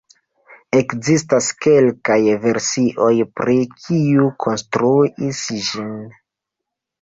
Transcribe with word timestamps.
Ekzistas 0.77 1.49
kelkaj 1.65 2.17
versioj 2.45 3.11
pri 3.41 3.59
kiu 3.83 4.31
konstruis 4.47 5.45
ĝin. 5.69 5.93